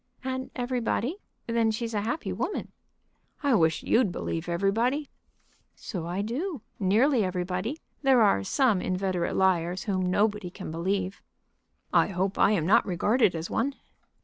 "And 0.23 0.49
everybody? 0.55 1.17
Then 1.45 1.69
she's 1.69 1.93
a 1.93 2.01
happy 2.01 2.33
woman." 2.33 2.71
"I 3.43 3.53
wish 3.53 3.83
you'd 3.83 4.11
believe 4.11 4.49
everybody." 4.49 5.11
"So 5.75 6.07
I 6.07 6.23
do; 6.23 6.61
nearly 6.79 7.23
everybody. 7.23 7.77
There 8.01 8.23
are 8.23 8.43
some 8.43 8.81
inveterate 8.81 9.35
liars 9.35 9.83
whom 9.83 10.09
nobody 10.09 10.49
can 10.49 10.71
believe." 10.71 11.21
"I 11.93 12.07
hope 12.07 12.39
I 12.39 12.49
am 12.49 12.65
not 12.65 12.83
regarded 12.83 13.35
as 13.35 13.51
one." 13.51 13.75